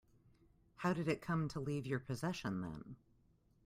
[0.77, 2.95] How did it come to leave your possession then?